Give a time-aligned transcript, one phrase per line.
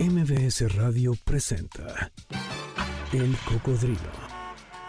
[0.00, 2.10] MBS Radio presenta
[3.12, 4.10] El Cocodrilo.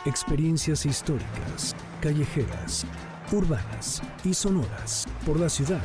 [0.04, 2.88] Experiencias históricas, callejeras,
[3.31, 5.83] urbanas y sonoras por la ciudad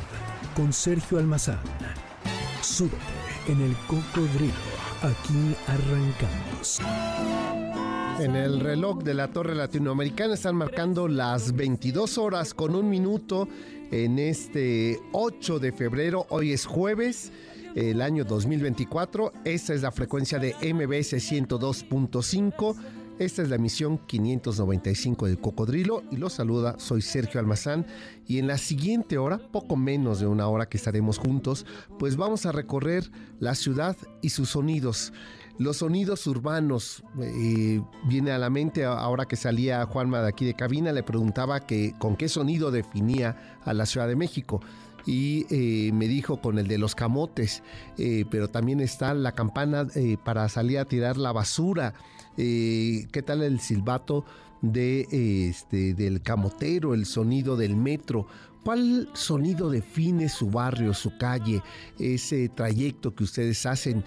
[0.55, 1.59] con Sergio Almazán.
[2.63, 2.95] Súbete
[3.47, 4.53] en El Cocodrilo.
[5.03, 6.79] Aquí arrancamos.
[8.19, 13.47] En el reloj de la Torre Latinoamericana están marcando las 22 horas con un minuto
[13.91, 16.25] en este 8 de febrero.
[16.29, 17.31] Hoy es jueves
[17.75, 19.33] el año 2024.
[19.45, 22.75] Esta es la frecuencia de MBS 102.5.
[23.19, 27.85] Esta es la emisión 595 del Cocodrilo y los saluda, soy Sergio Almazán
[28.25, 31.67] y en la siguiente hora, poco menos de una hora que estaremos juntos,
[31.99, 35.13] pues vamos a recorrer la ciudad y sus sonidos.
[35.59, 40.55] Los sonidos urbanos, eh, viene a la mente ahora que salía Juanma de aquí de
[40.55, 44.61] cabina, le preguntaba que con qué sonido definía a la Ciudad de México
[45.05, 47.63] y eh, me dijo con el de los camotes,
[47.97, 51.93] eh, pero también está la campana eh, para salir a tirar la basura.
[52.35, 54.25] ¿Qué tal el silbato
[54.61, 58.25] de, este, del camotero, el sonido del metro?
[58.63, 61.61] ¿Cuál sonido define su barrio, su calle,
[61.99, 64.03] ese trayecto que ustedes hacen?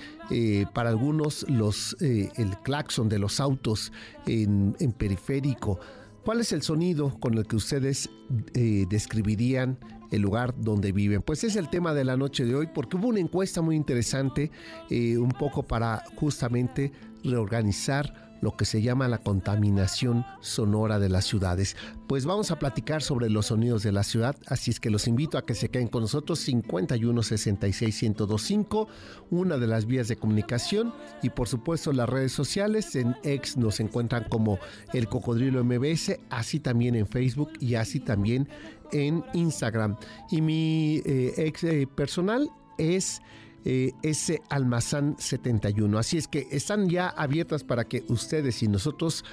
[0.72, 3.92] para algunos, los, el claxon de los autos
[4.26, 5.78] en, en periférico.
[6.24, 8.08] ¿Cuál es el sonido con el que ustedes
[8.54, 9.78] describirían
[10.14, 11.22] el lugar donde viven.
[11.22, 14.50] Pues es el tema de la noche de hoy porque hubo una encuesta muy interesante,
[14.90, 21.24] eh, un poco para justamente reorganizar lo que se llama la contaminación sonora de las
[21.24, 21.76] ciudades.
[22.06, 25.38] Pues vamos a platicar sobre los sonidos de la ciudad, así es que los invito
[25.38, 28.86] a que se queden con nosotros 51 66 1025,
[29.30, 30.92] una de las vías de comunicación
[31.22, 34.58] y por supuesto las redes sociales en X nos encuentran como
[34.92, 38.46] El Cocodrilo MBS, así también en Facebook y así también
[38.94, 39.96] en Instagram.
[40.30, 43.20] Y mi eh, ex eh, personal es
[43.66, 45.98] eh, ese almazán 71.
[45.98, 49.24] Así es que están ya abiertas para que ustedes y nosotros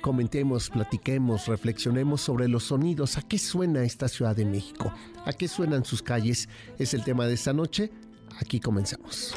[0.00, 3.18] comentemos, platiquemos, reflexionemos sobre los sonidos.
[3.18, 4.92] ¿A qué suena esta Ciudad de México?
[5.24, 6.48] ¿A qué suenan sus calles?
[6.78, 7.90] Es el tema de esta noche.
[8.38, 9.34] Aquí comenzamos.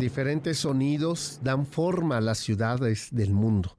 [0.00, 3.76] Diferentes sonidos dan forma a las ciudades del mundo.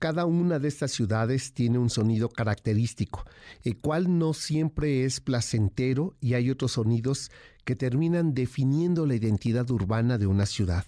[0.00, 3.24] Cada una de estas ciudades tiene un sonido característico,
[3.62, 7.30] el cual no siempre es placentero y hay otros sonidos
[7.64, 10.84] que terminan definiendo la identidad urbana de una ciudad.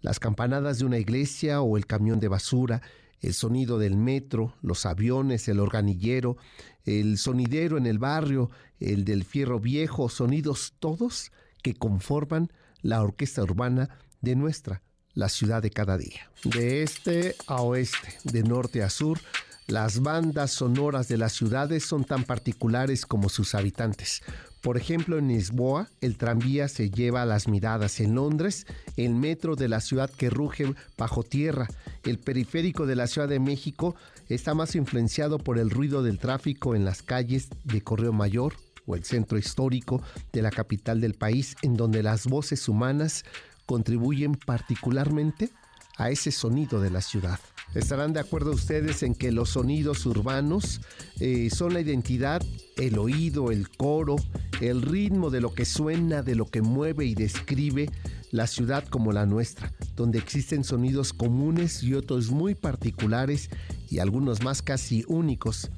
[0.00, 2.82] Las campanadas de una iglesia o el camión de basura,
[3.22, 6.36] el sonido del metro, los aviones, el organillero,
[6.84, 8.48] el sonidero en el barrio,
[8.78, 11.32] el del fierro viejo, sonidos todos
[11.64, 13.90] que conforman la orquesta urbana
[14.20, 14.82] de nuestra,
[15.14, 16.30] la ciudad de cada día.
[16.44, 19.20] De este a oeste, de norte a sur,
[19.66, 24.22] las bandas sonoras de las ciudades son tan particulares como sus habitantes.
[24.60, 28.00] Por ejemplo, en Lisboa, el tranvía se lleva las miradas.
[28.00, 28.66] En Londres,
[28.96, 31.68] el metro de la ciudad que ruge bajo tierra.
[32.02, 33.94] El periférico de la Ciudad de México
[34.28, 38.54] está más influenciado por el ruido del tráfico en las calles de Correo Mayor
[38.86, 40.02] o el centro histórico
[40.32, 43.24] de la capital del país, en donde las voces humanas
[43.70, 45.48] contribuyen particularmente
[45.96, 47.38] a ese sonido de la ciudad.
[47.72, 50.80] Estarán de acuerdo ustedes en que los sonidos urbanos
[51.20, 52.42] eh, son la identidad,
[52.76, 54.16] el oído, el coro,
[54.60, 57.88] el ritmo de lo que suena, de lo que mueve y describe
[58.32, 63.50] la ciudad como la nuestra, donde existen sonidos comunes y otros muy particulares
[63.88, 65.70] y algunos más casi únicos.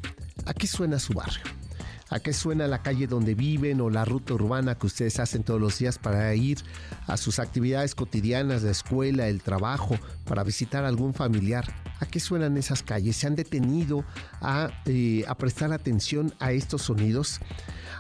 [0.47, 1.62] ¿A qué suena su barrio?
[2.13, 5.59] A qué suena la calle donde viven o la ruta urbana que ustedes hacen todos
[5.59, 6.59] los días para ir
[7.07, 9.97] a sus actividades cotidianas, la escuela, el trabajo,
[10.27, 11.65] para visitar algún familiar.
[12.03, 13.15] ¿A qué suenan esas calles?
[13.15, 14.05] ¿Se han detenido
[14.41, 17.39] a, eh, a prestar atención a estos sonidos?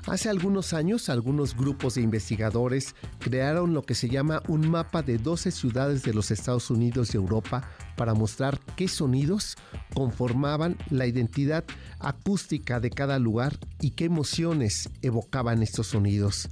[0.08, 5.18] Hace algunos años, algunos grupos de investigadores crearon lo que se llama un mapa de
[5.18, 7.62] 12 ciudades de los Estados Unidos y Europa
[7.97, 9.56] para mostrar qué sonidos
[9.94, 11.62] conformaban la identidad
[12.00, 16.48] acústica de cada lugar y qué emociones evocaban estos sonidos.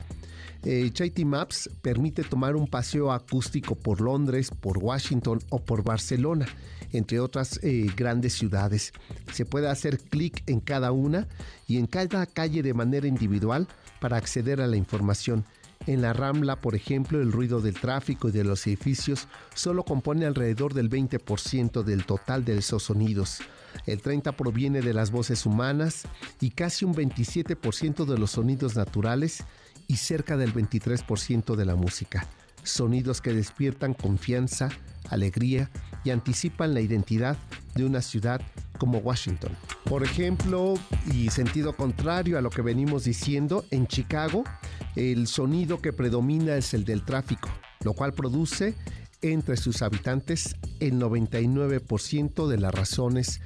[0.63, 0.91] Eh,
[1.25, 6.47] Maps permite tomar un paseo acústico por Londres, por Washington o por Barcelona,
[6.93, 8.93] entre otras eh, grandes ciudades.
[9.33, 11.29] Se puede hacer clic en cada una
[11.67, 13.69] y en cada calle de manera individual
[14.01, 15.45] para acceder a la información.
[15.87, 20.27] En la Rambla, por ejemplo, el ruido del tráfico y de los edificios solo compone
[20.27, 23.39] alrededor del 20% del total de esos sonidos.
[23.87, 26.03] El 30% proviene de las voces humanas
[26.39, 29.43] y casi un 27% de los sonidos naturales
[29.91, 32.25] y cerca del 23% de la música.
[32.63, 34.69] Sonidos que despiertan confianza,
[35.09, 35.69] alegría
[36.05, 37.37] y anticipan la identidad
[37.75, 38.41] de una ciudad
[38.79, 39.51] como Washington.
[39.85, 40.75] Por ejemplo,
[41.13, 44.45] y sentido contrario a lo que venimos diciendo, en Chicago
[44.95, 47.49] el sonido que predomina es el del tráfico,
[47.83, 48.77] lo cual produce
[49.23, 53.41] entre sus habitantes el 99% de las razones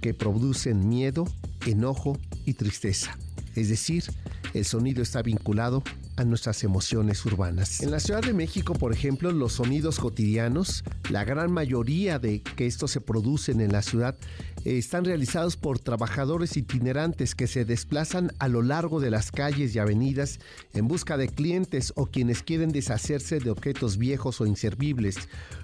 [0.00, 1.24] que producen miedo,
[1.66, 3.16] enojo y tristeza.
[3.54, 4.04] Es decir,
[4.52, 5.82] el sonido está vinculado
[6.16, 7.80] a nuestras emociones urbanas.
[7.80, 12.66] En la Ciudad de México, por ejemplo, los sonidos cotidianos, la gran mayoría de que
[12.66, 14.16] estos se producen en la ciudad,
[14.64, 19.74] eh, están realizados por trabajadores itinerantes que se desplazan a lo largo de las calles
[19.74, 20.38] y avenidas
[20.72, 25.16] en busca de clientes o quienes quieren deshacerse de objetos viejos o inservibles,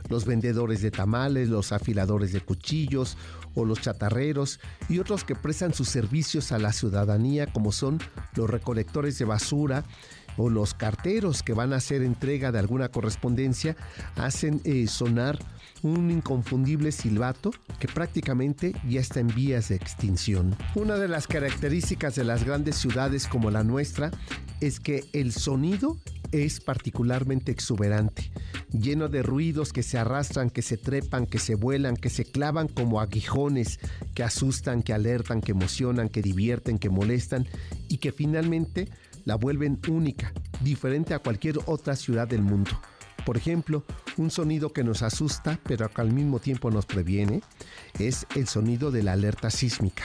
[0.09, 3.17] los vendedores de tamales, los afiladores de cuchillos
[3.55, 7.99] o los chatarreros y otros que prestan sus servicios a la ciudadanía como son
[8.35, 9.85] los recolectores de basura,
[10.37, 13.77] o los carteros que van a hacer entrega de alguna correspondencia
[14.17, 15.39] hacen eh, sonar
[15.83, 20.57] un inconfundible silbato que prácticamente ya está en vías de extinción.
[20.75, 24.11] Una de las características de las grandes ciudades como la nuestra
[24.61, 25.97] es que el sonido
[26.33, 28.31] es particularmente exuberante,
[28.71, 32.69] lleno de ruidos que se arrastran, que se trepan, que se vuelan, que se clavan
[32.69, 33.81] como aguijones,
[34.15, 37.49] que asustan, que alertan, que emocionan, que divierten, que molestan
[37.89, 38.89] y que finalmente
[39.25, 42.71] la vuelven única, diferente a cualquier otra ciudad del mundo.
[43.25, 43.85] Por ejemplo,
[44.17, 47.43] un sonido que nos asusta pero que al mismo tiempo nos previene
[47.99, 50.05] es el sonido de la alerta sísmica.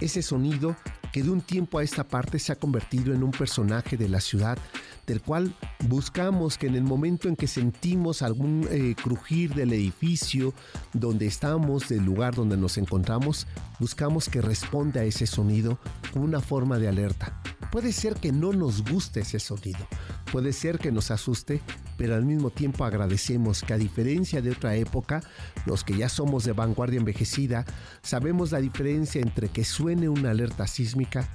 [0.00, 0.76] Ese sonido
[1.12, 4.20] que de un tiempo a esta parte se ha convertido en un personaje de la
[4.20, 4.58] ciudad
[5.06, 5.54] del cual
[5.88, 10.52] buscamos que en el momento en que sentimos algún eh, crujir del edificio
[10.92, 13.46] donde estamos, del lugar donde nos encontramos,
[13.80, 15.78] buscamos que responda a ese sonido
[16.12, 17.40] con una forma de alerta.
[17.70, 19.86] Puede ser que no nos guste ese sonido,
[20.32, 21.60] puede ser que nos asuste,
[21.98, 25.22] pero al mismo tiempo agradecemos que a diferencia de otra época,
[25.66, 27.66] los que ya somos de vanguardia envejecida,
[28.02, 31.28] sabemos la diferencia entre que suene una alerta sísmica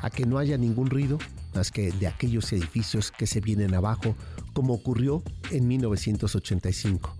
[0.00, 1.18] a que no haya ningún ruido
[1.54, 4.14] más que de aquellos edificios que se vienen abajo,
[4.52, 7.16] como ocurrió en 1985.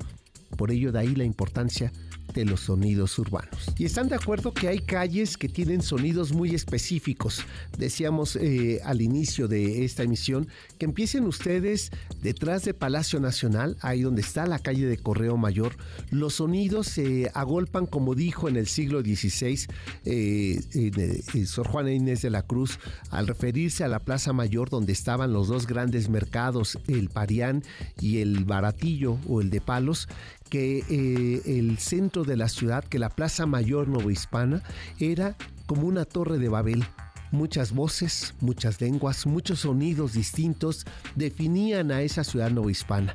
[0.56, 1.92] Por ello de ahí la importancia
[2.34, 3.72] de los sonidos urbanos.
[3.78, 7.44] Y están de acuerdo que hay calles que tienen sonidos muy específicos.
[7.76, 10.48] Decíamos eh, al inicio de esta emisión
[10.78, 11.90] que empiecen ustedes
[12.22, 15.76] detrás de Palacio Nacional, ahí donde está la calle de Correo Mayor.
[16.10, 19.66] Los sonidos se agolpan, como dijo en el siglo XVI
[20.04, 22.78] eh, eh, Sor Juana Inés de la Cruz,
[23.10, 27.62] al referirse a la Plaza Mayor donde estaban los dos grandes mercados, el Parián
[28.00, 30.08] y el Baratillo o el de Palos,
[30.50, 34.62] que eh, el centro de la ciudad, que la Plaza Mayor Novohispana,
[34.98, 35.36] era
[35.66, 36.84] como una torre de Babel.
[37.30, 43.14] Muchas voces, muchas lenguas, muchos sonidos distintos definían a esa ciudad novohispana.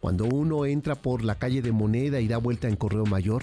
[0.00, 3.42] Cuando uno entra por la calle de Moneda y da vuelta en Correo Mayor,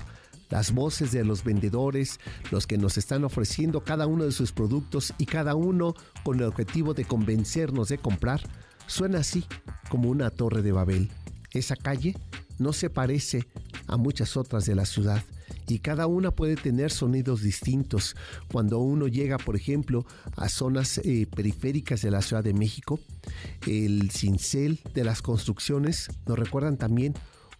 [0.49, 2.19] las voces de los vendedores,
[2.51, 5.93] los que nos están ofreciendo cada uno de sus productos y cada uno
[6.23, 8.39] con el objetivo de convencernos de comprar,
[8.87, 9.43] suena así
[9.89, 11.09] como una torre de Babel.
[11.53, 12.15] Esa calle
[12.59, 13.45] no se parece
[13.87, 15.23] a muchas otras de la ciudad
[15.67, 18.15] y cada una puede tener sonidos distintos.
[18.51, 20.05] Cuando uno llega, por ejemplo,
[20.35, 22.99] a zonas eh, periféricas de la Ciudad de México,
[23.67, 27.13] el cincel de las construcciones nos recuerdan también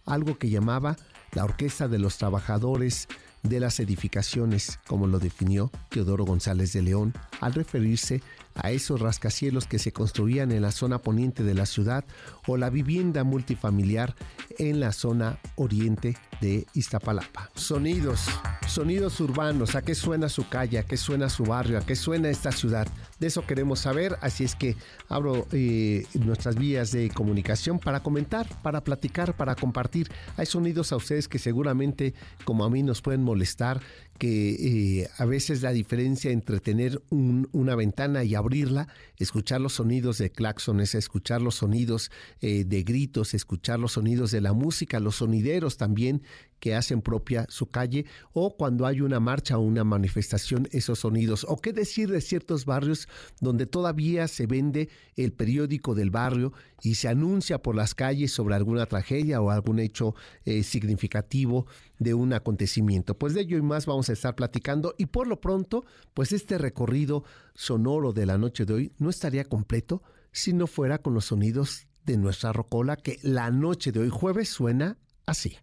[0.04, 0.96] algo que llamaba
[1.32, 3.08] la Orquesta de los Trabajadores
[3.42, 8.22] de las Edificaciones, como lo definió Teodoro González de León, al referirse
[8.54, 12.04] a esos rascacielos que se construían en la zona poniente de la ciudad
[12.46, 14.14] o la vivienda multifamiliar
[14.58, 17.50] en la zona oriente de Iztapalapa.
[17.54, 18.26] Sonidos,
[18.66, 22.28] sonidos urbanos, a qué suena su calle, a qué suena su barrio, a qué suena
[22.28, 22.86] esta ciudad.
[23.18, 24.76] De eso queremos saber, así es que
[25.08, 30.10] abro eh, nuestras vías de comunicación para comentar, para platicar, para compartir.
[30.36, 33.80] Hay sonidos a ustedes que seguramente, como a mí, nos pueden molestar,
[34.18, 40.18] que eh, a veces la diferencia entre tener una ventana y abrirla, escuchar los sonidos
[40.18, 45.16] de claxones, escuchar los sonidos eh, de gritos, escuchar los sonidos de la música, los
[45.16, 46.22] sonideros también
[46.64, 51.44] que hacen propia su calle o cuando hay una marcha o una manifestación esos sonidos.
[51.46, 53.06] O qué decir de ciertos barrios
[53.40, 58.54] donde todavía se vende el periódico del barrio y se anuncia por las calles sobre
[58.54, 60.14] alguna tragedia o algún hecho
[60.46, 61.66] eh, significativo
[62.04, 63.18] de un acontecimiento.
[63.18, 65.84] Pues de ello y más vamos a estar platicando y por lo pronto,
[66.14, 70.98] pues este recorrido sonoro de la noche de hoy no estaría completo si no fuera
[70.98, 75.56] con los sonidos de nuestra rocola que la noche de hoy jueves suena así.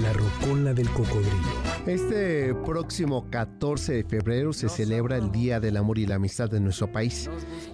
[0.00, 1.73] La rocola del cocodrilo.
[1.86, 6.58] Este próximo 14 de febrero se celebra el Día del Amor y la Amistad de
[6.58, 7.28] nuestro país.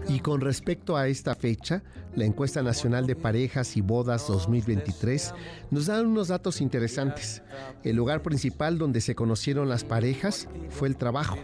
[0.09, 1.85] Y con respecto a esta fecha,
[2.17, 5.33] la encuesta nacional de parejas y bodas 2023
[5.71, 7.41] nos da unos datos interesantes.
[7.85, 11.39] El lugar principal donde se conocieron las parejas fue el trabajo,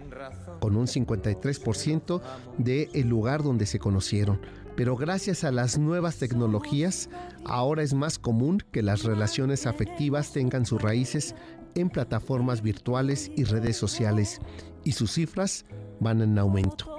[0.58, 2.20] con un 53%
[2.58, 4.40] del el lugar donde se conocieron.
[4.74, 7.10] Pero gracias a las nuevas tecnologías,
[7.44, 11.34] ahora es más común que las relaciones afectivas tengan sus raíces
[11.76, 14.40] en plataformas virtuales y redes sociales
[14.84, 15.64] y sus cifras
[16.00, 16.96] van en aumento.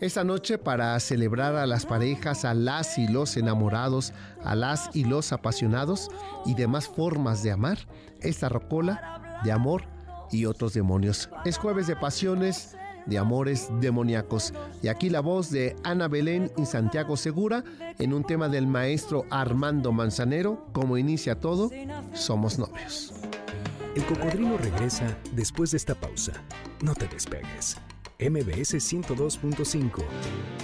[0.00, 5.04] Esta noche para celebrar a las parejas, a las y los enamorados, a las y
[5.04, 6.08] los apasionados
[6.44, 7.78] y demás formas de amar,
[8.20, 9.84] esta rocola de amor
[10.30, 11.30] y otros demonios.
[11.44, 14.52] Es jueves de pasiones, de amores demoníacos.
[14.82, 17.64] Y aquí la voz de Ana Belén y Santiago Segura
[17.98, 21.70] en un tema del maestro Armando Manzanero, como inicia todo,
[22.12, 23.12] somos novios.
[23.94, 26.32] El cocodrilo regresa después de esta pausa.
[26.82, 27.76] No te despegues.
[28.18, 30.02] MBS 102.5.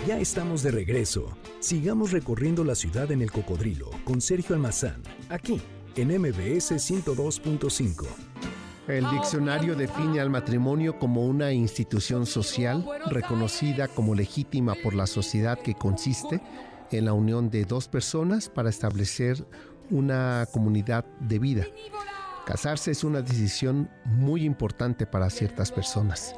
[0.04, 1.28] Ya estamos de regreso.
[1.60, 5.62] Sigamos recorriendo la ciudad en el cocodrilo con Sergio Almazán, aquí
[5.94, 8.06] en MBS 102.5.
[8.88, 15.56] El diccionario define al matrimonio como una institución social reconocida como legítima por la sociedad
[15.60, 16.40] que consiste
[16.90, 19.46] en la unión de dos personas para establecer
[19.88, 21.66] una comunidad de vida.
[22.46, 26.34] Casarse es una decisión muy importante para ciertas personas.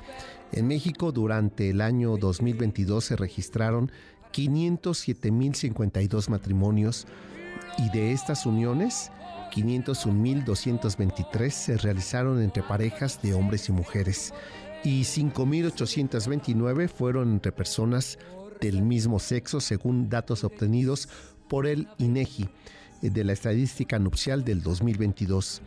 [0.52, 3.90] En México durante el año 2022 se registraron
[4.32, 7.06] 507.052 matrimonios
[7.78, 9.10] y de estas uniones,
[9.52, 14.32] 501.223 se realizaron entre parejas de hombres y mujeres
[14.84, 18.18] y 5.829 fueron entre personas
[18.60, 21.08] del mismo sexo según datos obtenidos
[21.48, 22.48] por el INEGI
[23.10, 25.62] de la estadística nupcial del 2022.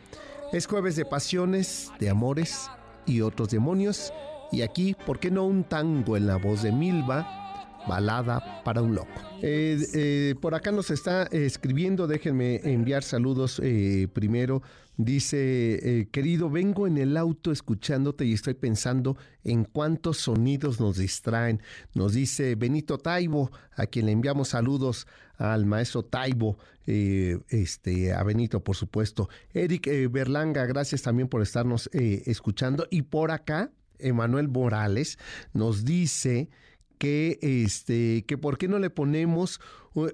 [0.52, 2.70] Es jueves de pasiones, de amores
[3.06, 4.14] y otros demonios.
[4.52, 7.45] Y aquí, ¿por qué no un tango en la voz de Milva?
[7.88, 9.22] Balada para un loco.
[9.42, 14.62] Eh, eh, por acá nos está escribiendo, déjenme enviar saludos eh, primero.
[14.98, 21.62] Dice, querido, vengo en el auto escuchándote y estoy pensando en cuántos sonidos nos distraen.
[21.94, 25.06] Nos dice Benito Taibo, a quien le enviamos saludos
[25.38, 29.28] al maestro Taibo, este, a Benito, por supuesto.
[29.54, 32.88] Eric Berlanga, gracias también por estarnos escuchando.
[32.90, 35.20] Y por acá, Emanuel Morales
[35.52, 36.50] nos dice
[36.98, 39.60] que este que por qué no le ponemos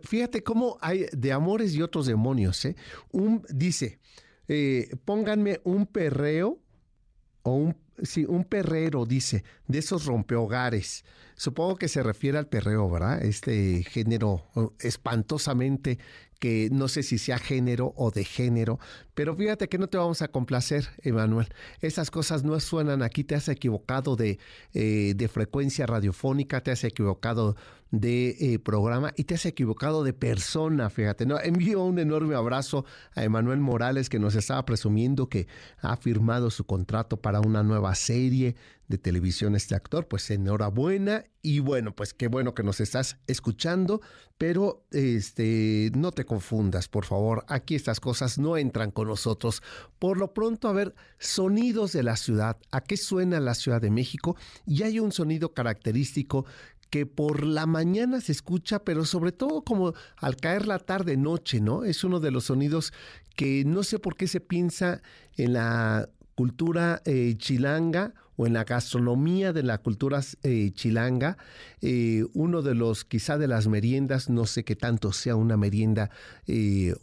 [0.04, 2.76] fíjate cómo hay de amores y otros demonios ¿eh?
[3.12, 4.00] un dice
[4.48, 6.60] eh, pónganme un perreo
[7.44, 7.76] o un
[8.28, 14.44] un perrero dice de esos rompehogares supongo que se refiere al perreo verdad este género
[14.80, 16.00] espantosamente
[16.42, 18.80] que no sé si sea género o de género,
[19.14, 21.48] pero fíjate que no te vamos a complacer, Emanuel.
[21.82, 24.40] Esas cosas no suenan aquí, te has equivocado de,
[24.74, 27.56] eh, de frecuencia radiofónica, te has equivocado
[27.92, 31.26] de eh, programa y te has equivocado de persona, fíjate.
[31.26, 35.48] No, envío un enorme abrazo a Emanuel Morales que nos estaba presumiendo que
[35.82, 38.56] ha firmado su contrato para una nueva serie
[38.88, 44.02] de televisión este actor, pues enhorabuena y bueno, pues qué bueno que nos estás escuchando,
[44.38, 49.62] pero este no te confundas, por favor, aquí estas cosas no entran con nosotros.
[50.00, 53.92] Por lo pronto, a ver, sonidos de la ciudad, ¿a qué suena la Ciudad de
[53.92, 54.36] México?
[54.66, 56.46] Y hay un sonido característico
[56.90, 61.62] que por la mañana se escucha, pero sobre todo como al caer la tarde noche,
[61.62, 61.86] ¿no?
[61.86, 62.94] Es uno de los sonidos
[63.36, 65.02] que no sé por qué se piensa
[65.38, 71.38] en la cultura eh, chilanga o en la gastronomía de la cultura eh, chilanga,
[71.80, 76.10] eh, uno de los quizá de las meriendas, no sé qué tanto sea una merienda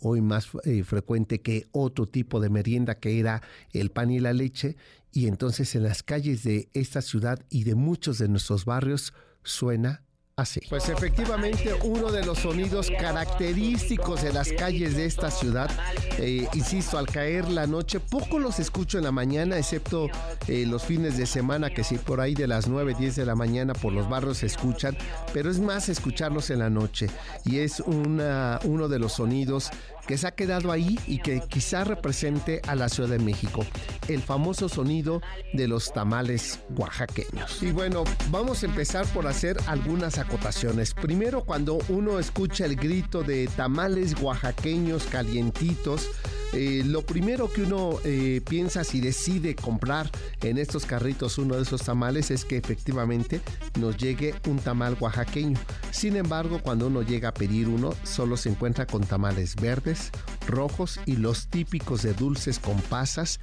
[0.00, 0.49] hoy más
[0.85, 3.40] frecuente que otro tipo de merienda que era
[3.73, 4.76] el pan y la leche,
[5.12, 9.14] y entonces en las calles de esta ciudad y de muchos de nuestros barrios
[9.45, 10.02] suena
[10.38, 10.61] así.
[10.71, 15.71] Pues efectivamente uno de los sonidos característicos de las calles de esta ciudad,
[16.18, 20.09] eh, insisto, al caer la noche, poco los escucho en la mañana, excepto
[20.47, 23.35] eh, los fines de semana, que sí por ahí de las 9, 10 de la
[23.35, 24.97] mañana por los barrios se escuchan,
[25.35, 27.09] pero es más escucharlos en la noche
[27.45, 29.71] y es una, uno de los sonidos
[30.09, 33.65] que se ha quedado ahí y que quizá represente a la Ciudad de México,
[34.09, 35.21] el famoso sonido
[35.53, 37.62] de los tamales oaxaqueños.
[37.62, 40.95] Y bueno, vamos a empezar por hacer algunas acotaciones.
[40.95, 46.09] Primero, cuando uno escucha el grito de tamales oaxaqueños calientitos,
[46.55, 50.11] eh, lo primero que uno eh, piensa si decide comprar
[50.41, 53.43] en estos carritos uno de esos tamales es que efectivamente
[53.79, 55.59] nos llegue un tamal oaxaqueño.
[55.91, 59.98] Sin embargo, cuando uno llega a pedir uno, solo se encuentra con tamales verdes,
[60.47, 63.40] rojos y los típicos de dulces con pasas.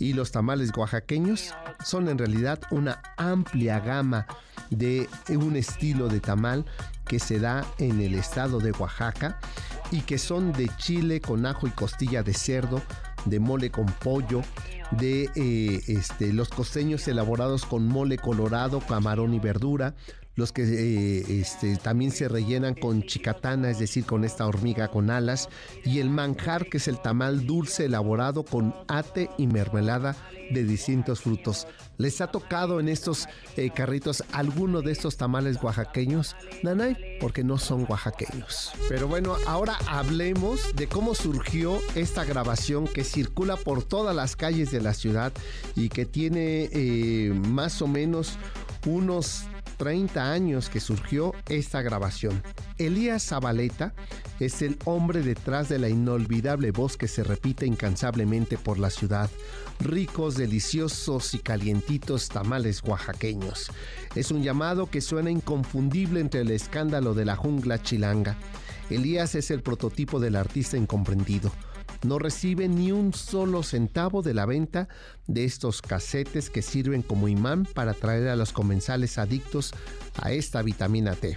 [0.00, 1.52] Y los tamales oaxaqueños
[1.84, 4.26] son en realidad una amplia gama
[4.70, 6.64] de un estilo de tamal
[7.04, 9.40] que se da en el estado de Oaxaca
[9.90, 12.82] y que son de chile con ajo y costilla de cerdo,
[13.24, 14.42] de mole con pollo,
[14.92, 19.94] de eh, este, los costeños elaborados con mole colorado, camarón y verdura,
[20.38, 25.10] los que eh, este, también se rellenan con chicatana, es decir, con esta hormiga con
[25.10, 25.48] alas,
[25.84, 30.14] y el manjar, que es el tamal dulce elaborado con ate y mermelada
[30.52, 31.66] de distintos frutos.
[31.96, 33.26] ¿Les ha tocado en estos
[33.56, 36.36] eh, carritos alguno de estos tamales oaxaqueños?
[36.62, 38.70] Nanay, porque no son oaxaqueños.
[38.88, 44.70] Pero bueno, ahora hablemos de cómo surgió esta grabación que circula por todas las calles
[44.70, 45.32] de la ciudad
[45.74, 48.38] y que tiene eh, más o menos
[48.86, 49.42] unos
[49.78, 52.42] 30 años que surgió esta grabación.
[52.76, 53.94] Elías Zabaleta
[54.40, 59.30] es el hombre detrás de la inolvidable voz que se repite incansablemente por la ciudad.
[59.80, 63.70] Ricos, deliciosos y calientitos tamales oaxaqueños.
[64.14, 68.36] Es un llamado que suena inconfundible entre el escándalo de la jungla chilanga.
[68.90, 71.52] Elías es el prototipo del artista incomprendido
[72.02, 74.88] no recibe ni un solo centavo de la venta
[75.26, 79.72] de estos casetes que sirven como imán para atraer a los comensales adictos
[80.20, 81.36] a esta vitamina T.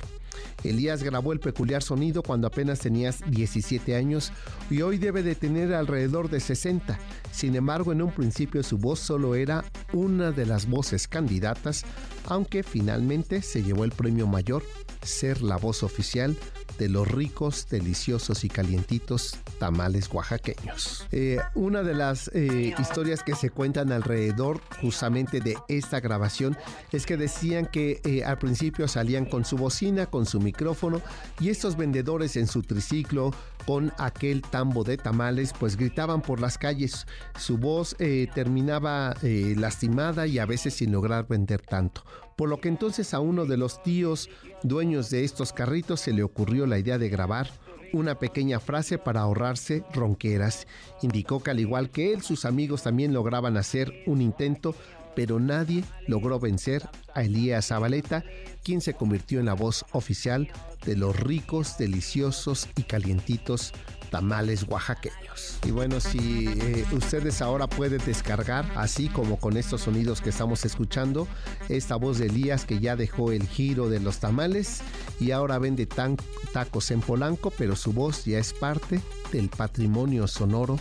[0.64, 4.32] Elías grabó el peculiar sonido cuando apenas tenías 17 años
[4.70, 7.00] y hoy debe de tener alrededor de 60.
[7.32, 11.84] Sin embargo, en un principio su voz solo era una de las voces candidatas,
[12.28, 14.64] aunque finalmente se llevó el premio mayor,
[15.02, 16.38] ser la voz oficial
[16.78, 21.08] de los ricos, deliciosos y calientitos tamales oaxaqueños.
[21.12, 26.58] Eh, una de las eh, historias que se cuentan alrededor justamente de esta grabación
[26.92, 31.02] es que decían que eh, al principio salían con su bocina, con su micrófono
[31.40, 33.34] y estos vendedores en su triciclo
[33.66, 37.06] con aquel tambo de tamales pues gritaban por las calles.
[37.38, 37.96] Su voz
[38.34, 42.04] terminaba lastimada y a veces sin lograr vender tanto
[42.36, 44.30] por lo que entonces a uno de los tíos
[44.64, 47.50] dueños de estos carritos se le ocurrió la idea de grabar
[47.94, 50.68] una pequeña frase para ahorrarse ronqueras.
[51.02, 54.76] Indicó que al igual que él, sus amigos también lograban hacer un intento,
[55.16, 58.24] pero nadie logró vencer a Elías Zabaleta,
[58.64, 60.48] quien se convirtió en la voz oficial
[60.86, 63.74] de los ricos, deliciosos y calientitos
[64.12, 65.58] tamales oaxaqueños.
[65.66, 70.64] Y bueno, si eh, ustedes ahora pueden descargar, así como con estos sonidos que estamos
[70.66, 71.28] escuchando,
[71.70, 74.82] esta voz de Elías que ya dejó el giro de los tamales
[75.20, 76.18] y ahora vende tan,
[76.54, 80.78] tacos en Polanco, pero su voz ya es parte del patrimonio sonoro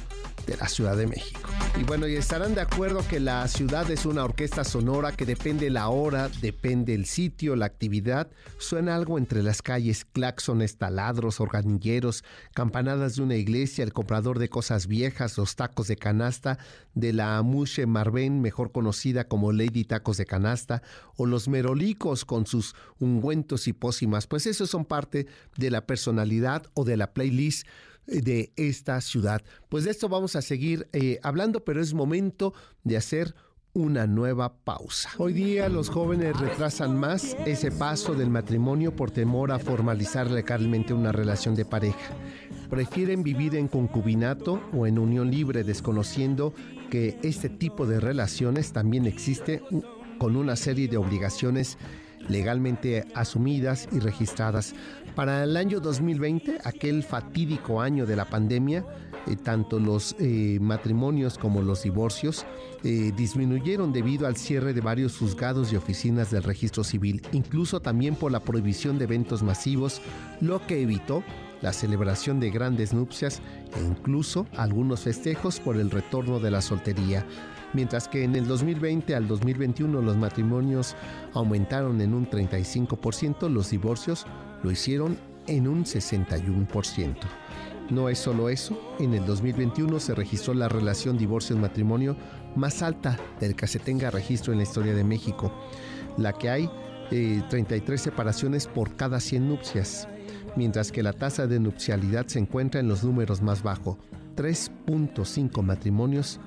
[0.51, 1.41] de la Ciudad de México.
[1.81, 5.71] Y bueno, y estarán de acuerdo que la ciudad es una orquesta sonora que depende
[5.71, 8.29] la hora, depende el sitio, la actividad.
[8.59, 14.49] Suena algo entre las calles, claxones, taladros, organilleros, campanadas de una iglesia, el comprador de
[14.49, 16.59] cosas viejas, los tacos de canasta
[16.95, 20.83] de la Amushe Marven, mejor conocida como Lady Tacos de Canasta,
[21.17, 24.27] o los merolicos con sus ungüentos y pócimas.
[24.27, 27.67] Pues esos son parte de la personalidad o de la playlist
[28.07, 29.43] de esta ciudad.
[29.69, 33.35] Pues de esto vamos a seguir eh, hablando, pero es momento de hacer
[33.73, 35.11] una nueva pausa.
[35.19, 40.93] Hoy día los jóvenes retrasan más ese paso del matrimonio por temor a formalizar legalmente
[40.93, 42.17] una relación de pareja.
[42.69, 46.53] Prefieren vivir en concubinato o en unión libre desconociendo
[46.91, 49.63] que este tipo de relaciones también existe
[50.19, 51.79] con una serie de obligaciones
[52.29, 54.75] legalmente asumidas y registradas.
[55.15, 58.85] Para el año 2020, aquel fatídico año de la pandemia,
[59.27, 62.47] eh, tanto los eh, matrimonios como los divorcios
[62.85, 68.15] eh, disminuyeron debido al cierre de varios juzgados y oficinas del registro civil, incluso también
[68.15, 70.01] por la prohibición de eventos masivos,
[70.41, 71.23] lo que evitó
[71.61, 73.43] la celebración de grandes nupcias
[73.77, 77.27] e incluso algunos festejos por el retorno de la soltería
[77.73, 80.97] mientras que en el 2020 al 2021 los matrimonios
[81.35, 84.27] aumentaron en un 35%, los divorcios
[84.63, 87.17] lo hicieron en un 61%.
[87.91, 92.17] No es solo eso, en el 2021 se registró la relación divorcio-matrimonio
[92.55, 95.53] más alta del que se tenga registro en la historia de México,
[96.17, 96.71] la que hay
[97.11, 100.09] 33 eh, separaciones por cada 100 nupcias,
[100.55, 103.97] mientras que la tasa de nupcialidad se encuentra en los números más bajos,
[104.37, 106.41] 3.5 matrimonios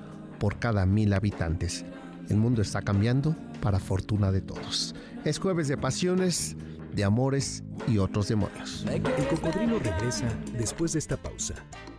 [0.44, 1.86] por cada mil habitantes.
[2.28, 4.94] El mundo está cambiando para fortuna de todos.
[5.24, 6.54] Es jueves de pasiones,
[6.92, 8.84] de amores y otros demonios.
[8.92, 10.28] El cocodrilo regresa
[10.58, 11.54] después de esta pausa.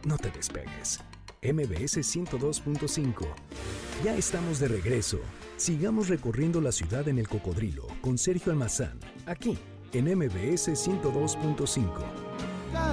[0.05, 0.99] No te despegues.
[1.41, 3.25] MBS 102.5.
[4.03, 5.17] Ya estamos de regreso.
[5.57, 9.57] Sigamos recorriendo la ciudad en el cocodrilo con Sergio Almazán, aquí
[9.91, 12.24] en MBS 102.5.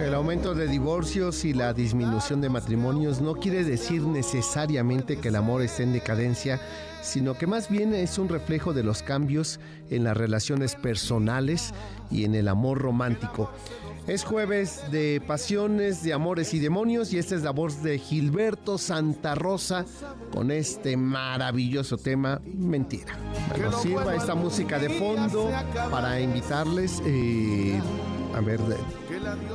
[0.00, 5.36] El aumento de divorcios y la disminución de matrimonios no quiere decir necesariamente que el
[5.36, 6.60] amor esté en decadencia,
[7.02, 11.72] sino que más bien es un reflejo de los cambios en las relaciones personales
[12.10, 13.50] y en el amor romántico.
[14.06, 18.76] Es jueves de pasiones, de amores y demonios y esta es la voz de Gilberto
[18.76, 19.84] Santa Rosa
[20.32, 23.16] con este maravilloso tema, Mentira.
[23.60, 25.50] Nos sirva esta música de fondo
[25.90, 27.80] para invitarles eh,
[28.34, 28.60] a ver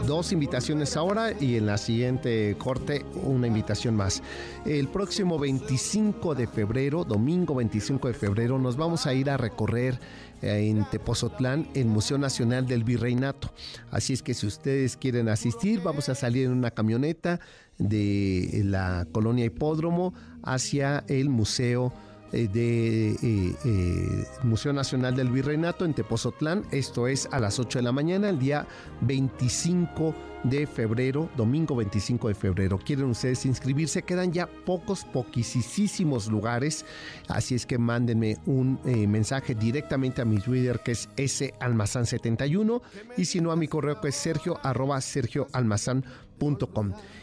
[0.06, 4.22] dos invitaciones ahora y en la siguiente corte una invitación más.
[4.66, 10.00] El próximo 25 de febrero, domingo 25 de febrero, nos vamos a ir a recorrer
[10.42, 13.52] eh, en Tepozotlán el Museo Nacional del Virreinato.
[13.92, 17.40] Así es que si ustedes quieren asistir, vamos a salir en una camioneta
[17.78, 20.14] de la colonia Hipódromo
[20.44, 21.94] hacia el Museo
[22.34, 26.66] eh, de eh, eh, Museo Nacional del Virreinato en Tepozotlán.
[26.72, 28.68] Esto es a las 8 de la mañana, el día
[29.02, 30.14] 25
[30.44, 32.80] de febrero, domingo 25 de febrero.
[32.80, 34.04] ¿Quieren ustedes inscribirse?
[34.04, 36.86] Quedan ya pocos, poquísimos lugares.
[37.30, 42.82] Así es que mándenme un mensaje directamente a mi Twitter que es salmazán71
[43.18, 45.00] y si no a mi correo que es sergio arroba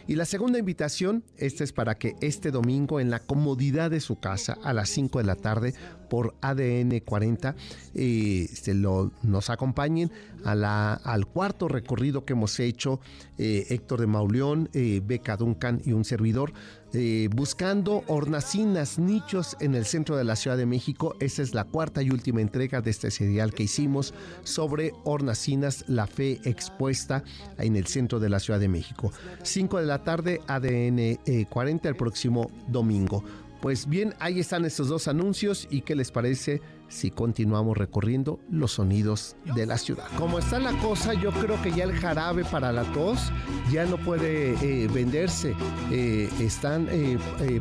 [0.06, 4.18] y la segunda invitación, esta es para que este domingo en la comodidad de su
[4.18, 5.74] casa a las 5 de la tarde
[6.10, 7.54] por ADN 40
[7.94, 10.10] eh, se lo, nos acompañen
[10.44, 13.00] a la, al cuarto recorrido que hemos hecho
[13.38, 16.52] eh, Héctor de Mauleón, eh, Beca Duncan y un servidor
[16.94, 21.16] eh, buscando hornacinas, nichos en el centro de la Ciudad de México.
[21.20, 26.06] Esa es la cuarta y última entrega de este serial que hicimos sobre hornacinas, la
[26.06, 27.24] fe expuesta
[27.58, 29.12] en el centro de la Ciudad de México.
[29.42, 33.24] 5 de la tarde, ADN 40 el próximo domingo.
[33.64, 38.72] Pues bien, ahí están estos dos anuncios y qué les parece si continuamos recorriendo los
[38.72, 40.04] sonidos de la ciudad.
[40.18, 43.32] Como está la cosa, yo creo que ya el jarabe para la tos
[43.72, 45.54] ya no puede eh, venderse.
[45.90, 47.16] Eh, están eh,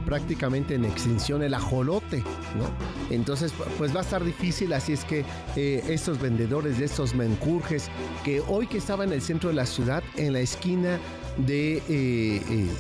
[0.06, 2.18] prácticamente en extinción el ajolote,
[2.58, 2.70] ¿no?
[3.10, 5.24] Entonces, pues va a estar difícil, así es que
[5.56, 7.90] estos vendedores de estos mencurjes,
[8.26, 11.00] que hoy que estaba en el centro de la ciudad, en la esquina
[11.38, 11.78] de,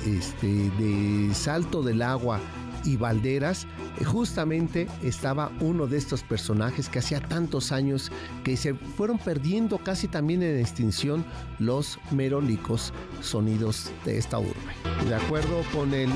[0.05, 2.41] este, de Salto del Agua,
[2.83, 3.67] y Valderas,
[3.99, 8.11] eh, justamente estaba uno de estos personajes que hacía tantos años
[8.43, 11.25] que se fueron perdiendo casi también en extinción
[11.59, 14.53] los merolicos sonidos de esta urbe.
[15.07, 16.09] De acuerdo con el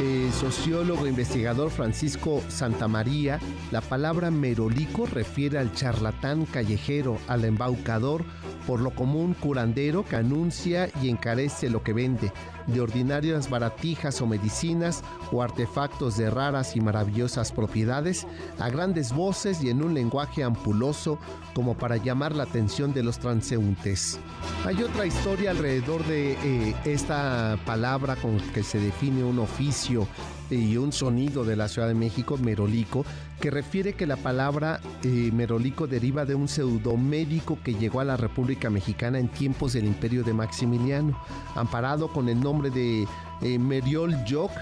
[0.00, 3.38] eh, sociólogo e investigador Francisco Santamaría,
[3.70, 8.24] la palabra merolico refiere al charlatán callejero, al embaucador,
[8.66, 12.32] por lo común curandero que anuncia y encarece lo que vende,
[12.66, 18.26] de ordinarias baratijas o medicinas o artefactos de raras y maravillosas propiedades,
[18.58, 21.18] a grandes voces y en un lenguaje ampuloso
[21.54, 24.18] como para llamar la atención de los transeúntes.
[24.64, 30.06] Hay otra historia alrededor de eh, esta palabra con que se define un oficio
[30.50, 33.04] y un sonido de la Ciudad de México, merolico,
[33.40, 38.16] que refiere que la palabra eh, merolico deriva de un pseudomédico que llegó a la
[38.16, 41.18] República Mexicana en tiempos del imperio de Maximiliano,
[41.54, 43.06] amparado con el nombre de
[43.42, 44.52] eh, Meriol Jock,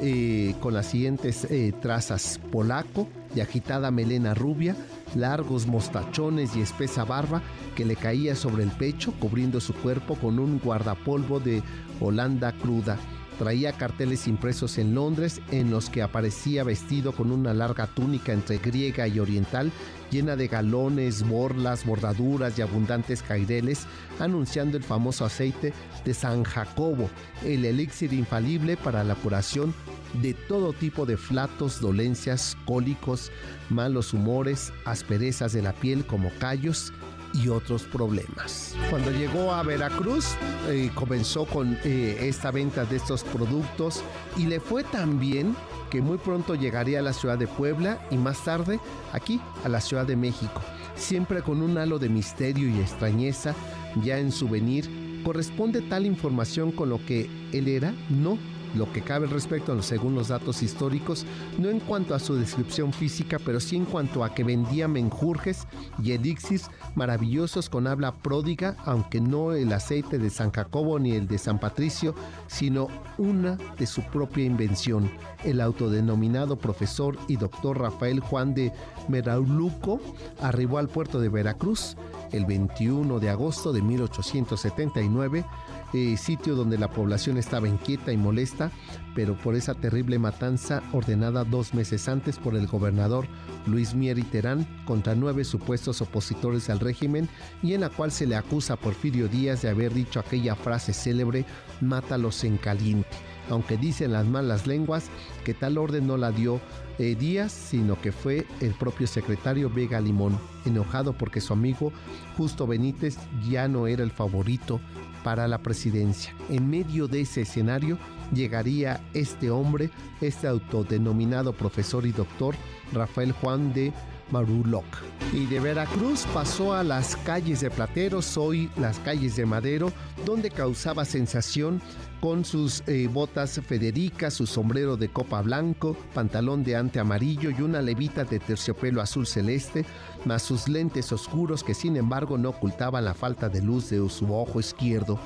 [0.00, 1.46] eh, con las siguientes
[1.80, 4.76] trazas polaco y agitada melena rubia,
[5.14, 7.42] largos mostachones y espesa barba
[7.74, 11.62] que le caía sobre el pecho, cubriendo su cuerpo con un guardapolvo de
[12.00, 12.98] Holanda cruda
[13.38, 18.58] Traía carteles impresos en Londres en los que aparecía vestido con una larga túnica entre
[18.58, 19.70] griega y oriental,
[20.10, 23.86] llena de galones, borlas, bordaduras y abundantes caireles,
[24.18, 27.10] anunciando el famoso aceite de San Jacobo,
[27.44, 29.74] el elixir infalible para la curación
[30.22, 33.30] de todo tipo de flatos, dolencias, cólicos,
[33.68, 36.92] malos humores, asperezas de la piel como callos,
[37.36, 38.74] y otros problemas.
[38.90, 40.34] Cuando llegó a Veracruz,
[40.68, 44.02] eh, comenzó con eh, esta venta de estos productos
[44.36, 45.56] y le fue tan bien
[45.90, 48.80] que muy pronto llegaría a la ciudad de Puebla y más tarde
[49.12, 50.60] aquí a la ciudad de México,
[50.96, 53.54] siempre con un halo de misterio y extrañeza
[54.02, 54.88] ya en su venir.
[55.24, 57.92] ¿Corresponde tal información con lo que él era?
[58.08, 58.38] No
[58.74, 61.26] lo que cabe respecto según los datos históricos,
[61.58, 65.66] no en cuanto a su descripción física, pero sí en cuanto a que vendía menjurjes
[66.02, 71.26] y elixirs maravillosos con habla pródiga, aunque no el aceite de San Jacobo ni el
[71.26, 72.14] de San Patricio,
[72.46, 75.10] sino una de su propia invención.
[75.44, 78.72] El autodenominado profesor y doctor Rafael Juan de
[79.08, 80.00] Merauluco
[80.40, 81.96] arribó al puerto de Veracruz
[82.32, 85.44] el 21 de agosto de 1879
[85.92, 88.70] eh, sitio donde la población estaba inquieta y molesta,
[89.14, 93.26] pero por esa terrible matanza ordenada dos meses antes por el gobernador
[93.66, 97.28] Luis Mier y Terán contra nueve supuestos opositores al régimen
[97.62, 100.92] y en la cual se le acusa a Porfirio Díaz de haber dicho aquella frase
[100.92, 101.44] célebre,
[101.80, 103.16] mátalos en caliente
[103.50, 105.08] aunque dicen las malas lenguas
[105.44, 106.60] que tal orden no la dio
[106.98, 111.92] eh, Díaz, sino que fue el propio secretario Vega Limón, enojado porque su amigo
[112.36, 113.18] Justo Benítez
[113.48, 114.80] ya no era el favorito
[115.26, 116.32] para la presidencia.
[116.50, 117.98] En medio de ese escenario
[118.32, 122.54] llegaría este hombre, este autodenominado profesor y doctor,
[122.92, 123.92] Rafael Juan de
[124.30, 124.84] Maruloc.
[125.32, 129.92] Y de Veracruz pasó a las calles de Plateros, hoy las calles de Madero,
[130.24, 131.80] donde causaba sensación
[132.20, 137.62] con sus eh, botas federicas, su sombrero de copa blanco, pantalón de ante amarillo y
[137.62, 139.84] una levita de terciopelo azul celeste,
[140.24, 144.34] más sus lentes oscuros que sin embargo no ocultaban la falta de luz de su
[144.34, 145.18] ojo izquierdo.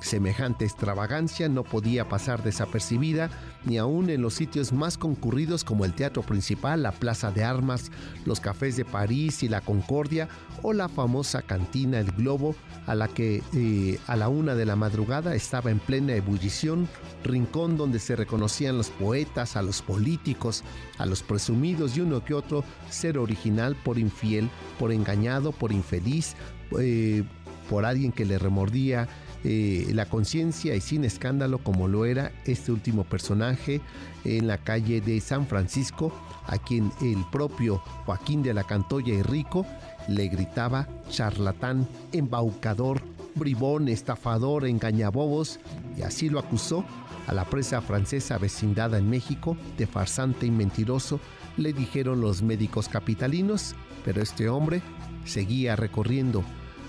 [0.00, 3.30] Semejante extravagancia no podía pasar desapercibida
[3.64, 7.90] ni aún en los sitios más concurridos como el Teatro Principal, la Plaza de Armas,
[8.24, 10.28] los cafés de París y la Concordia
[10.62, 12.54] o la famosa cantina El Globo
[12.86, 16.88] a la que eh, a la una de la madrugada estaba en plena ebullición,
[17.22, 20.64] rincón donde se reconocían los poetas, a los políticos,
[20.98, 26.34] a los presumidos y uno que otro ser original por infiel, por engañado, por infeliz,
[26.78, 27.24] eh,
[27.70, 29.08] por alguien que le remordía
[29.44, 33.82] eh, la conciencia y sin escándalo como lo era este último personaje
[34.24, 36.12] en la calle de San Francisco,
[36.46, 39.66] a quien el propio Joaquín de la Cantoya y Rico
[40.08, 43.02] le gritaba charlatán, embaucador,
[43.34, 45.60] bribón, estafador, engañabobos,
[45.96, 46.84] y así lo acusó
[47.26, 51.20] a la presa francesa vecindada en México de farsante y mentiroso,
[51.56, 54.82] le dijeron los médicos capitalinos, pero este hombre
[55.24, 56.44] seguía recorriendo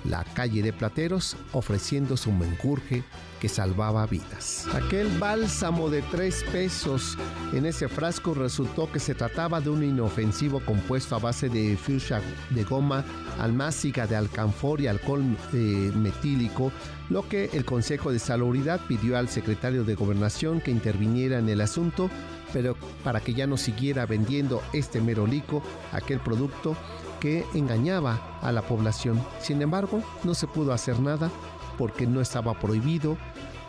[0.08, 3.04] la calle de Plateros ofreciendo su menjurje
[3.40, 4.68] que salvaba vidas.
[4.74, 7.18] Aquel bálsamo de tres pesos
[7.54, 12.22] en ese frasco resultó que se trataba de un inofensivo compuesto a base de fuchsia
[12.50, 13.04] de goma,
[13.40, 16.72] almáciga de alcanfor y alcohol eh, metílico,
[17.10, 21.62] lo que el Consejo de Salubridad pidió al secretario de Gobernación que interviniera en el
[21.62, 22.10] asunto,
[22.54, 26.76] pero para que ya no siguiera vendiendo este merolico, aquel producto
[27.20, 29.22] que engañaba a la población.
[29.40, 31.32] Sin embargo, no se pudo hacer nada
[31.78, 33.18] porque no estaba prohibido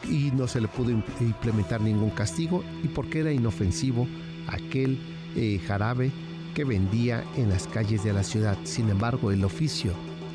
[0.09, 4.07] y no se le pudo implementar ningún castigo y porque era inofensivo
[4.49, 5.01] aquel
[5.35, 6.13] eh, jarabe
[6.55, 8.57] que vendía en las calles de la ciudad.
[8.65, 9.93] Sin embargo, el oficio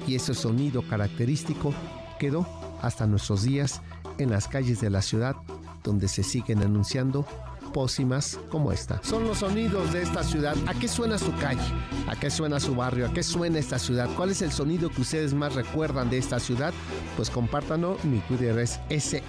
[0.07, 1.73] y ese sonido característico
[2.19, 2.45] quedó
[2.81, 3.81] hasta nuestros días
[4.17, 5.35] en las calles de la ciudad
[5.83, 7.25] donde se siguen anunciando
[7.71, 9.01] pócimas como esta.
[9.03, 10.55] Son los sonidos de esta ciudad.
[10.67, 11.61] ¿A qué suena su calle?
[12.07, 13.07] ¿A qué suena su barrio?
[13.07, 14.09] ¿A qué suena esta ciudad?
[14.15, 16.73] ¿Cuál es el sonido que ustedes más recuerdan de esta ciudad?
[17.15, 17.97] Pues compártanlo.
[18.03, 19.23] Mi Twitter es S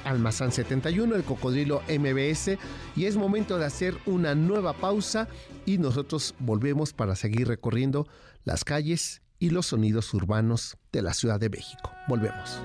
[0.51, 2.59] 71, el cocodrilo MBS.
[2.97, 5.29] Y es momento de hacer una nueva pausa
[5.65, 8.07] y nosotros volvemos para seguir recorriendo
[8.45, 11.91] las calles y los sonidos urbanos de la Ciudad de México.
[12.09, 12.61] Volvemos.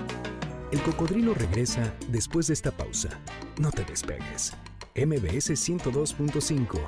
[0.70, 3.08] El cocodrilo regresa después de esta pausa.
[3.58, 4.52] No te despegues.
[5.06, 6.80] MBS 102.5.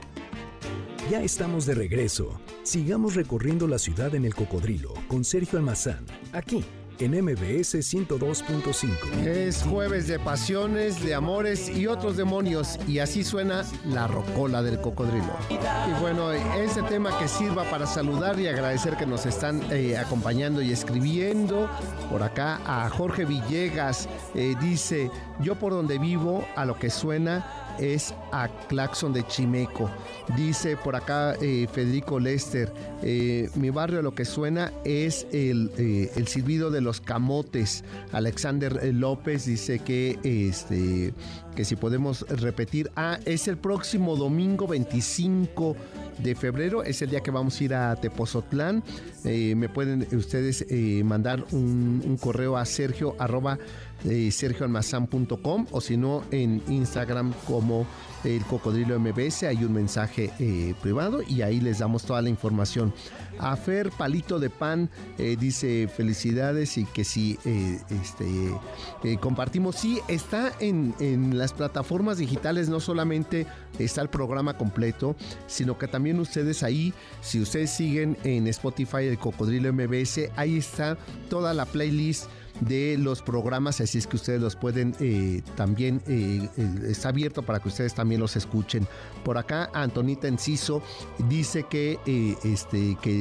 [1.10, 2.40] Ya estamos de regreso.
[2.62, 6.64] Sigamos recorriendo la ciudad en el cocodrilo con Sergio Almazán, aquí
[7.00, 9.26] en MBS 102.5.
[9.26, 14.80] Es jueves de pasiones, de amores y otros demonios y así suena la rocola del
[14.80, 15.32] cocodrilo.
[15.48, 20.60] Y bueno, ese tema que sirva para saludar y agradecer que nos están eh, acompañando
[20.60, 21.70] y escribiendo.
[22.10, 27.69] Por acá a Jorge Villegas eh, dice, yo por donde vivo a lo que suena
[27.80, 29.90] es a Claxon de Chimeco.
[30.36, 36.10] Dice por acá eh, Federico Lester, eh, mi barrio lo que suena es el, eh,
[36.14, 37.82] el, silbido de los camotes.
[38.12, 41.14] Alexander López dice que, este,
[41.56, 45.76] que si podemos repetir, ah, es el próximo domingo 25
[46.18, 48.82] de febrero, es el día que vamos a ir a Tepozotlán.
[49.24, 50.64] me pueden ustedes
[51.04, 53.58] mandar un, correo a sergio arroba
[54.02, 57.86] sergioalmazán.com o si no en Instagram como
[58.24, 62.92] el cocodrilo MBS hay un mensaje eh, privado y ahí les damos toda la información.
[63.38, 69.76] A Fer Palito de Pan eh, dice felicidades y que si eh, este, compartimos.
[69.76, 73.46] Sí, está en, en, las plataformas digitales, no solamente
[73.78, 79.18] está el programa completo, sino que también ustedes ahí, si ustedes siguen en Spotify el
[79.18, 82.26] Cocodrilo MBS, ahí está toda la playlist
[82.60, 86.48] de los programas, así es que ustedes los pueden eh, también, eh,
[86.88, 88.86] está abierto para que ustedes también los escuchen.
[89.24, 90.82] Por acá, Antonita Enciso
[91.28, 91.98] dice que,
[92.44, 93.14] este, que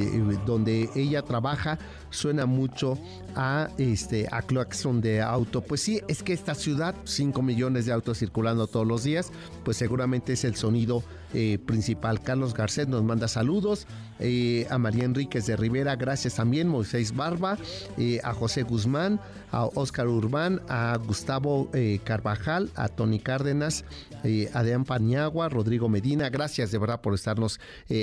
[0.46, 1.78] donde ella trabaja
[2.10, 2.98] suena mucho
[3.34, 5.62] a, este, a claxon de auto.
[5.62, 9.32] Pues sí, es que esta ciudad, 5 millones de autos circulando todos los días,
[9.64, 12.20] pues seguramente es el sonido eh, principal.
[12.20, 13.86] Carlos Garcet nos manda saludos.
[14.18, 16.66] Eh, a María Enríquez de Rivera, gracias también.
[16.66, 17.56] Moisés Barba,
[17.96, 19.20] eh, a José Guzmán,
[19.52, 21.70] a Óscar Urbán, a Gustavo
[22.04, 26.30] Carvajal, a Tony Cárdenas, a Adrián Paniagua, Rodrigo Medina.
[26.30, 27.60] Gracias de verdad por estarnos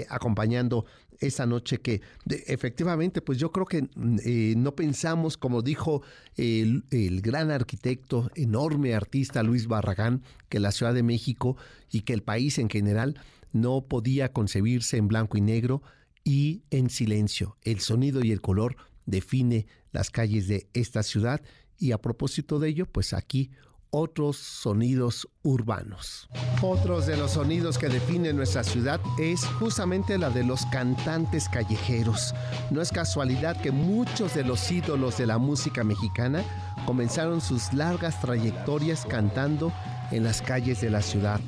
[0.10, 0.86] acompañando
[1.20, 6.02] esa noche que efectivamente, pues yo creo que no pensamos, como dijo
[6.36, 11.58] el, el, gran arquitecto, enorme artista Luis Barragán, que la Ciudad de México
[11.92, 13.20] y que el país en general
[13.54, 15.82] no podía concebirse en blanco y negro
[16.24, 17.58] y en silencio.
[17.64, 18.76] El sonido y el color
[19.06, 21.42] define las calles de esta ciudad
[21.80, 23.52] y a propósito de ello, pues aquí
[23.90, 26.30] otros sonidos urbanos.
[26.62, 32.34] Otros de los sonidos que definen nuestra ciudad es justamente la de los cantantes callejeros.
[32.72, 36.44] No es casualidad que muchos de los ídolos de la música mexicana
[36.86, 39.72] comenzaron sus largas trayectorias cantando
[40.12, 41.40] en las calles de la ciudad.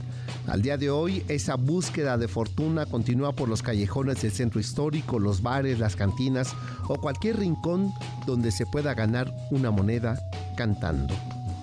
[0.47, 5.19] Al día de hoy, esa búsqueda de fortuna continúa por los callejones del centro histórico,
[5.19, 6.55] los bares, las cantinas
[6.87, 7.93] o cualquier rincón
[8.25, 10.19] donde se pueda ganar una moneda
[10.57, 11.13] cantando.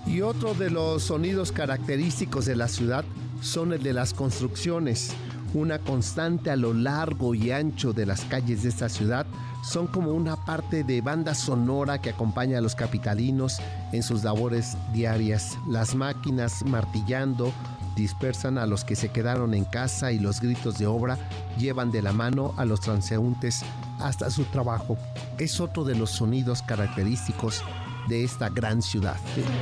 [0.06, 3.04] Y otro de los sonidos característicos de la ciudad
[3.40, 5.12] son el de las construcciones.
[5.52, 9.26] Una constante a lo largo y ancho de las calles de esta ciudad
[9.64, 13.58] son como una parte de banda sonora que acompaña a los capitalinos
[13.92, 15.58] en sus labores diarias.
[15.68, 17.52] Las máquinas martillando,
[17.96, 21.18] dispersan a los que se quedaron en casa y los gritos de obra
[21.58, 23.62] llevan de la mano a los transeúntes
[23.98, 24.96] hasta su trabajo.
[25.38, 27.62] Es otro de los sonidos característicos
[28.08, 29.16] de esta gran ciudad.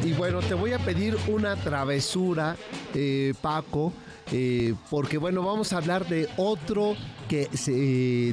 [0.04, 2.56] Y bueno, te voy a pedir una travesura,
[2.94, 3.92] eh, Paco,
[4.32, 6.96] eh, porque bueno, vamos a hablar de otro
[7.28, 7.48] que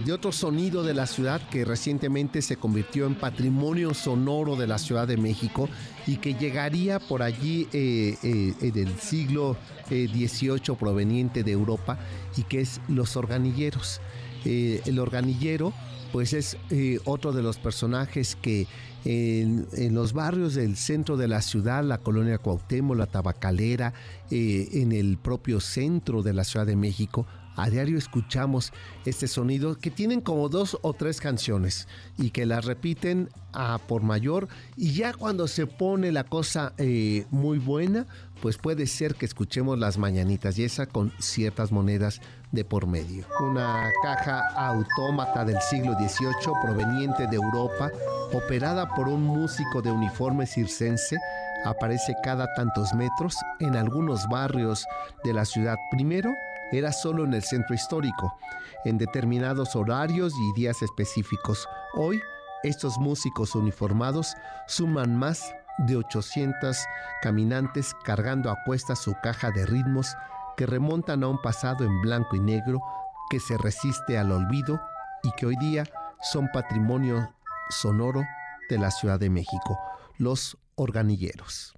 [0.06, 4.78] de otro sonido de la ciudad que recientemente se convirtió en patrimonio sonoro de la
[4.78, 5.70] Ciudad de México
[6.08, 9.58] y que llegaría por allí eh, eh, en el siglo
[9.90, 12.00] XVIII proveniente de Europa
[12.38, 14.00] y que es los organilleros.
[14.46, 15.74] el organillero
[16.12, 16.58] pues es
[17.06, 18.68] otro de los personajes que
[19.06, 23.94] en, los barrios del centro de la ciudad, la colonia Cuauhtémoc, la Tabacalera,
[24.30, 28.72] eh, en el propio centro de la Ciudad de México, a diario escuchamos
[29.06, 31.88] este sonido que tienen como dos o tres canciones
[32.18, 37.26] y que las repiten a por mayor y ya cuando se pone la cosa eh,
[37.32, 38.06] muy buena,
[38.42, 43.26] pues puede ser que escuchemos las mañanitas y esa con ciertas monedas de por medio.
[43.40, 47.92] Una caja autómata del siglo XVIII proveniente de Europa,
[48.34, 51.18] operada por un músico de uniforme circense,
[51.66, 54.86] aparece cada tantos metros en algunos barrios
[55.24, 55.78] de la ciudad.
[55.92, 56.34] Primero,
[56.72, 58.38] era solo en el centro histórico,
[58.86, 61.68] en determinados horarios y días específicos.
[61.94, 62.22] Hoy,
[62.64, 64.36] estos músicos uniformados
[64.68, 66.78] suman más de 800
[67.22, 70.16] caminantes cargando a cuesta su caja de ritmos
[70.56, 72.82] que remontan a un pasado en blanco y negro
[73.30, 74.80] que se resiste al olvido
[75.24, 75.84] y que hoy día
[76.22, 77.34] son patrimonio
[77.70, 78.24] sonoro
[78.70, 79.80] de la Ciudad de México,
[80.18, 81.74] los organilleros.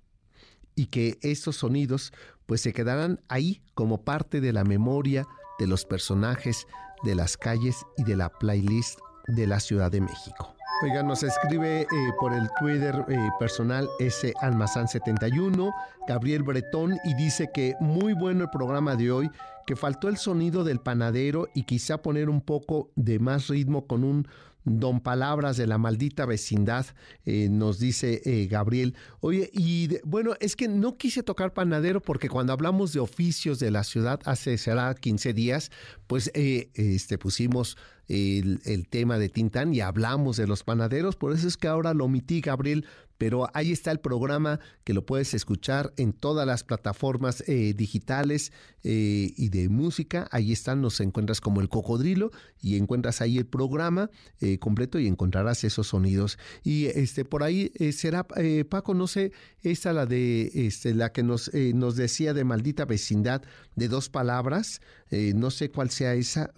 [0.76, 2.12] Y que estos sonidos
[2.46, 5.28] pues se quedarán ahí como parte de la memoria
[5.60, 6.68] de los personajes
[7.04, 10.56] de las calles y de la playlist de la Ciudad de México.
[10.82, 11.88] Oiga, nos escribe eh,
[12.20, 15.72] por el Twitter eh, personal ese Almazán71,
[16.08, 19.32] Gabriel Bretón, y dice que muy bueno el programa de hoy,
[19.66, 24.04] que faltó el sonido del panadero y quizá poner un poco de más ritmo con
[24.04, 24.28] un
[24.66, 26.86] don palabras de la maldita vecindad,
[27.26, 28.96] eh, nos dice Gabriel.
[29.20, 33.72] Oye, y bueno, es que no quise tocar panadero porque cuando hablamos de oficios de
[33.72, 35.72] la ciudad hace, será 15 días,
[36.08, 41.58] pues este, pusimos el, tema de Tintán y hablamos de los panaderos, por eso es
[41.58, 42.86] que ahora lo omití, Gabriel,
[43.18, 48.52] pero ahí está el programa que lo puedes escuchar en todas las plataformas eh, digitales
[48.84, 50.28] eh, y de música.
[50.32, 54.10] Ahí están, nos encuentras como el cocodrilo y encuentras ahí el programa
[54.42, 56.38] eh, completo y encontrarás esos sonidos.
[56.64, 58.28] Y este por ahí será
[58.70, 63.42] Paco, no sé, esta la de este, la que nos, nos decía de maldita vecindad
[63.76, 66.52] de dos palabras, no sé cuál sea esa.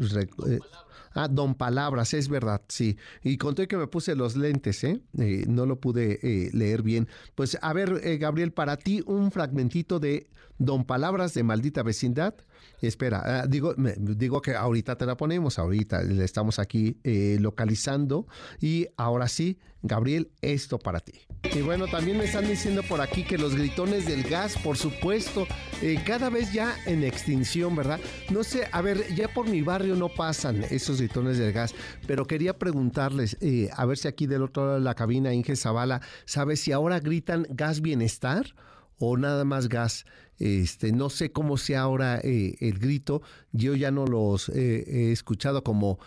[1.18, 2.98] Ah, Don Palabras, es verdad, sí.
[3.24, 5.02] Y conté que me puse los lentes, ¿eh?
[5.18, 7.08] eh no lo pude eh, leer bien.
[7.36, 12.36] Pues a ver, eh, Gabriel, para ti un fragmentito de Don Palabras de Maldita Vecindad.
[12.82, 16.98] Espera, ah, digo, digo que ahorita te la ponemos, ahorita le estamos aquí
[17.40, 18.28] localizando.
[18.60, 21.14] Y ahora sí, Gabriel, esto para ti.
[21.54, 25.48] Y bueno, también me están diciendo por aquí que los gritones del gas, por supuesto,
[25.82, 28.00] eh, cada vez ya en extinción, ¿verdad?
[28.32, 31.76] No sé, a ver, ya por mi barrio no pasan esos gritones del gas,
[32.08, 35.56] pero quería preguntarles, eh, a ver si aquí del otro lado de la cabina, Inge
[35.56, 38.56] Zavala, ¿sabe si ahora gritan gas bienestar?
[39.00, 40.06] O nada más gas.
[40.38, 43.22] Este, no sé cómo sea ahora eh, el grito,
[43.54, 45.98] yo ya no los he escuchado como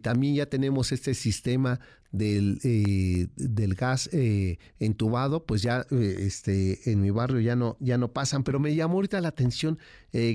[0.00, 1.80] también ya tenemos este sistema
[2.14, 7.76] del, eh, del gas eh, entubado, pues ya eh, este, en mi barrio ya no,
[7.80, 9.78] ya no pasan, pero me llamó ahorita la atención,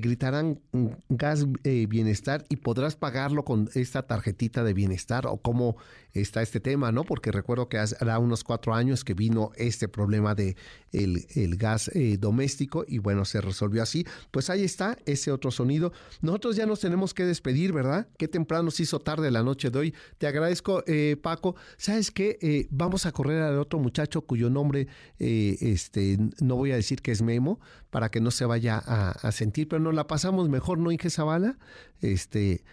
[0.01, 0.59] gritarán
[1.07, 5.77] gas bienestar y podrás pagarlo con esta tarjetita de bienestar o cómo
[6.13, 7.03] está este tema, ¿no?
[7.03, 10.57] Porque recuerdo que hace unos cuatro años que vino este problema de
[10.91, 14.05] el, el gas doméstico y bueno, se resolvió así.
[14.31, 15.93] Pues ahí está ese otro sonido.
[16.21, 18.07] Nosotros ya nos tenemos que despedir, ¿verdad?
[18.17, 19.93] Qué temprano se hizo tarde la noche de hoy.
[20.17, 20.83] Te agradezco,
[21.21, 21.55] Paco.
[21.77, 22.37] ¿sabes qué?
[22.41, 24.87] Eh, vamos a correr al otro muchacho cuyo nombre,
[25.19, 27.59] eh, este, no voy a decir que es Memo,
[27.89, 31.57] para que no se vaya a, sentir, pero nos la pasamos mejor, ¿no, Inge Zavala?
[32.01, 32.63] Este,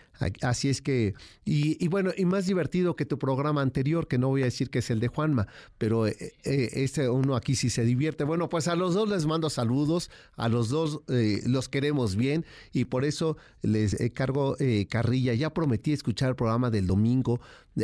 [0.42, 1.14] así es que,
[1.44, 4.80] y, bueno, y más divertido que tu programa anterior, que no voy a decir que
[4.80, 5.46] es el de Juanma,
[5.78, 8.24] pero eh, este uno aquí sí se divierte.
[8.24, 12.86] Bueno, pues a los dos les mando saludos, a los dos los queremos bien y
[12.86, 14.56] por eso les cargo
[14.88, 15.34] carrilla.
[15.34, 17.40] Ya prometí escuchar el programa del domingo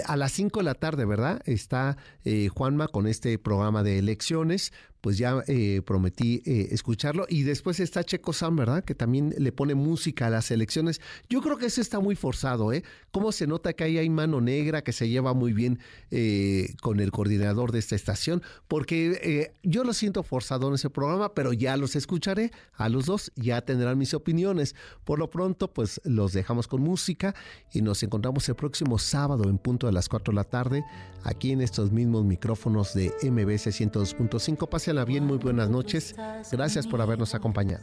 [0.06, 1.42] a las 5 de la tarde, ¿verdad?
[1.44, 4.72] Está eh, Juanma con este programa de elecciones
[5.02, 7.26] pues ya eh, prometí eh, escucharlo.
[7.28, 8.84] Y después está Checo Sam, ¿verdad?
[8.84, 11.00] Que también le pone música a las elecciones.
[11.28, 12.84] Yo creo que eso está muy forzado, ¿eh?
[13.10, 17.00] Cómo se nota que ahí hay mano negra que se lleva muy bien eh, con
[17.00, 21.76] el coordinador de esta estación, porque yo lo siento forzado en ese programa, pero ya
[21.76, 24.74] los escucharé a los dos, ya tendrán mis opiniones.
[25.04, 27.34] Por lo pronto, pues los dejamos con música
[27.72, 30.84] y nos encontramos el próximo sábado en punto de las 4 de la tarde,
[31.24, 34.68] aquí en estos mismos micrófonos de MBC 102.5.
[34.68, 36.14] Pase bien, muy buenas noches.
[36.50, 37.82] Gracias por habernos acompañado.